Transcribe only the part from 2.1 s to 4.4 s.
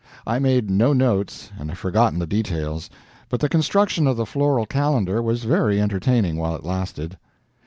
the details, but the construction of the